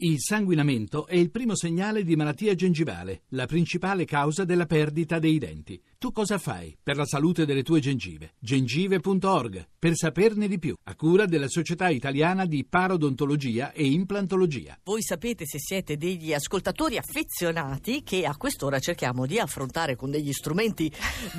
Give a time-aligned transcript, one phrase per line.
[0.00, 5.38] Il sanguinamento è il primo segnale di malattia gengivale, la principale causa della perdita dei
[5.38, 5.82] denti.
[5.98, 8.34] Tu cosa fai per la salute delle tue gengive?
[8.38, 14.78] gengive.org per saperne di più, a cura della Società Italiana di Parodontologia e Implantologia.
[14.84, 20.32] Voi sapete se siete degli ascoltatori affezionati che a quest'ora cerchiamo di affrontare con degli
[20.32, 20.92] strumenti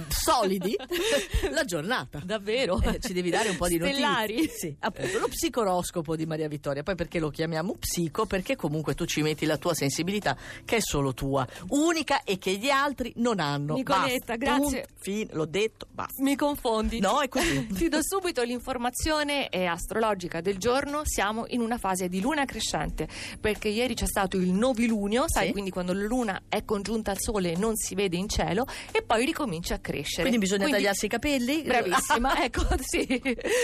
[0.10, 0.76] solidi
[1.52, 2.20] la giornata.
[2.26, 2.82] Davvero?
[2.82, 4.36] Eh, ci devi dare un po' di Stellari.
[4.36, 4.58] notizie.
[4.58, 6.84] Sì, appunto, lo psicoroscopo di Maria Vittoria.
[6.84, 8.26] Poi perché lo chiamiamo psico?
[8.26, 10.36] Perché comunque tu ci metti la tua sensibilità
[10.66, 13.76] che è solo tua, unica e che gli altri non hanno.
[13.76, 14.38] Nicoletta, Basta.
[14.38, 14.82] grazie.
[14.82, 16.22] Punto, fine, l'ho detto, basta.
[16.24, 17.00] Mi confondi.
[17.00, 17.68] No, è così.
[17.74, 21.02] Ti do subito l'informazione astrologica del giorno.
[21.06, 23.08] Siamo in una fase di luna crescente
[23.40, 25.52] perché ieri c'è stato il novilunio, sai, Sì.
[25.52, 29.26] quindi quando la luna è congiunta al sole non si vede in cielo e poi
[29.26, 30.22] ricomincia a crescere.
[30.28, 31.62] Quindi bisogna tagliarsi i capelli?
[31.64, 33.22] Bravissima, ecco, sì,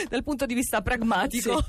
[0.10, 1.64] dal punto di vista pragmatico.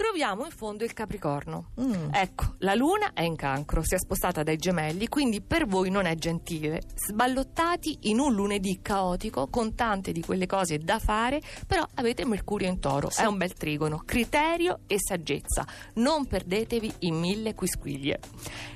[0.00, 1.72] Troviamo in fondo il Capricorno.
[1.78, 2.08] Mm.
[2.14, 6.06] Ecco, la luna è in cancro, si è spostata dai gemelli, quindi per voi non
[6.06, 6.80] è gentile.
[6.94, 12.66] Sballottati in un lunedì caotico con tante di quelle cose da fare, però avete Mercurio
[12.66, 15.66] in toro, è un bel trigono, criterio e saggezza.
[15.96, 18.20] Non perdetevi in mille quisquiglie.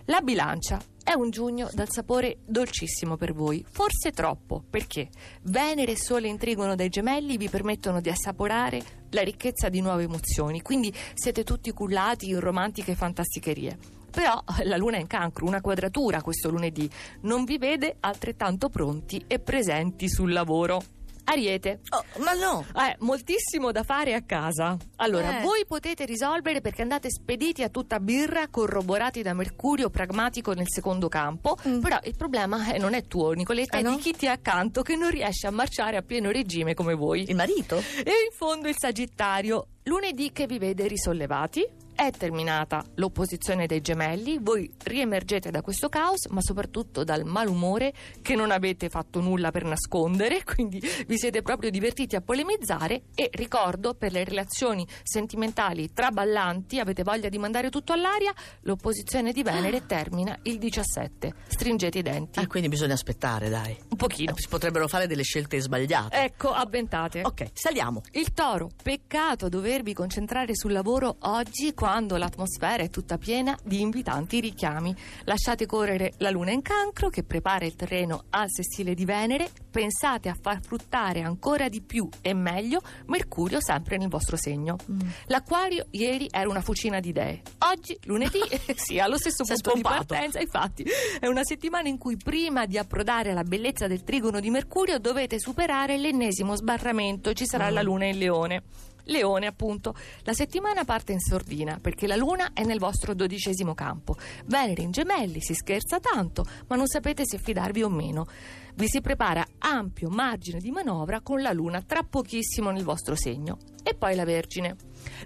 [0.04, 5.11] La bilancia è un giugno dal sapore dolcissimo per voi, forse troppo, perché
[5.42, 10.05] Venere e Sole in trigono dai gemelli vi permettono di assaporare la ricchezza di nuove
[10.05, 13.78] emozioni, quindi siete tutti cullati in romantiche fantasticherie.
[14.11, 16.88] Però la luna è in cancro, una quadratura questo lunedì,
[17.22, 20.83] non vi vede altrettanto pronti e presenti sul lavoro.
[21.25, 21.80] Ariete.
[21.91, 22.64] Oh, ma no!
[22.77, 24.77] Eh, moltissimo da fare a casa.
[24.97, 25.42] Allora, Eh.
[25.42, 31.08] voi potete risolvere perché andate spediti a tutta birra, corroborati da Mercurio pragmatico nel secondo
[31.08, 31.56] campo.
[31.67, 31.80] Mm.
[31.80, 33.97] Però il problema eh, non è tuo, Nicoletta, Eh, è no?
[33.97, 37.28] di chi ti è accanto che non riesce a marciare a pieno regime come voi.
[37.28, 37.77] Il marito?
[37.78, 41.67] E in fondo il Sagittario, lunedì che vi vede risollevati.
[41.96, 48.34] È terminata l'opposizione dei gemelli, voi riemergete da questo caos, ma soprattutto dal malumore che
[48.34, 53.94] non avete fatto nulla per nascondere, quindi vi siete proprio divertiti a polemizzare e ricordo
[53.94, 60.36] per le relazioni sentimentali traballanti, avete voglia di mandare tutto all'aria, l'opposizione di Venere termina
[60.42, 61.33] il 17.
[61.46, 62.38] Stringete i denti.
[62.40, 63.77] Ah, quindi bisogna aspettare, dai.
[63.90, 64.33] Un pochino.
[64.33, 66.16] Eh, Si potrebbero fare delle scelte sbagliate.
[66.16, 67.20] Ecco, avventate.
[67.22, 68.02] Ok, saliamo.
[68.12, 74.40] Il toro, peccato dovervi concentrare sul lavoro oggi quando l'atmosfera è tutta piena di invitanti
[74.40, 74.96] richiami.
[75.24, 80.30] Lasciate correre la luna in cancro che prepara il terreno al sessile di Venere, pensate
[80.30, 84.78] a far fruttare ancora di più e meglio Mercurio sempre nel vostro segno.
[85.27, 88.40] L'acquario ieri era una fucina di idee, oggi lunedì
[88.77, 90.06] sì, allo stesso punto di spompato.
[90.06, 90.86] partenza, infatti
[91.20, 95.39] è una settimana in cui prima di approdare alla bellezza del trigono di Mercurio dovete
[95.39, 98.62] superare l'ennesimo sbarramento ci sarà la luna in leone.
[99.04, 99.94] Leone, appunto.
[100.22, 104.16] La settimana parte in sordina perché la luna è nel vostro dodicesimo campo.
[104.46, 108.26] Venere in gemelli si scherza tanto, ma non sapete se fidarvi o meno.
[108.74, 113.58] Vi si prepara ampio margine di manovra con la luna tra pochissimo nel vostro segno.
[113.82, 114.76] E poi la Vergine.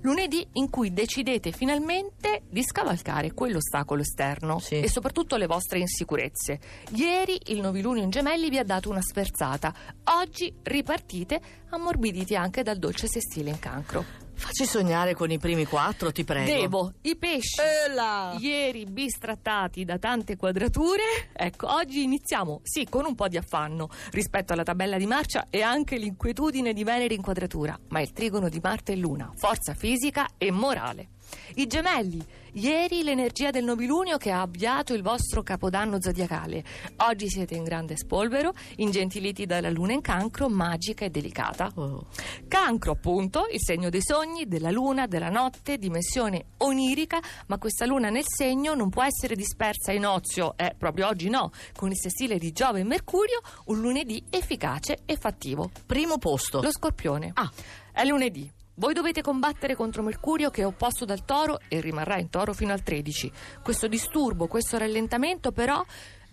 [0.03, 4.81] Lunedì in cui decidete finalmente di scavalcare quell'ostacolo esterno Sì.
[4.81, 6.59] e soprattutto le vostre insicurezze.
[6.93, 9.75] Ieri il novilunio in gemelli vi ha dato una sferzata.
[10.21, 11.41] Oggi ripartite
[11.71, 14.27] ammorbiditi anche dal dolce sestile in cancro.
[14.39, 16.51] Facci sognare con i primi quattro, ti prego.
[16.51, 17.61] Devo, i pesci.
[17.93, 18.37] Là.
[18.39, 24.53] Ieri bistrattati da tante quadrature, ecco, oggi iniziamo, sì, con un po' di affanno rispetto
[24.53, 28.61] alla tabella di marcia e anche l'inquietudine di Venere in quadratura, ma il trigono di
[28.63, 31.09] Marte e Luna, forza fisica e morale.
[31.55, 36.65] I gemelli, ieri l'energia del nobilunio che ha avviato il vostro capodanno zodiacale.
[36.97, 41.71] Oggi siete in grande spolvero, ingentiliti dalla luna in cancro, magica e delicata.
[41.75, 42.07] Oh.
[42.47, 48.09] Cancro, appunto, il segno dei sogni, della luna, della notte, dimensione onirica, ma questa luna
[48.09, 52.39] nel segno non può essere dispersa in ozio, eh, proprio oggi no, con il sessile
[52.39, 55.71] di Giove e Mercurio, un lunedì efficace e fattivo.
[55.87, 56.61] Primo posto.
[56.61, 57.31] Lo scorpione.
[57.35, 57.51] Ah.
[57.93, 58.58] È lunedì.
[58.79, 62.73] Voi dovete combattere contro Mercurio che è opposto dal toro e rimarrà in toro fino
[62.73, 63.33] al 13.
[63.61, 65.85] Questo disturbo, questo rallentamento però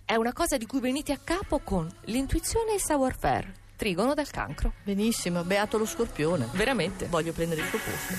[0.06, 3.52] è una cosa di cui venite a capo con l'intuizione e il savoir-faire.
[3.76, 4.74] Trigono dal cancro.
[4.84, 6.48] Benissimo, beato lo scorpione.
[6.52, 7.08] Veramente.
[7.08, 8.16] Voglio prendere il tuo posto.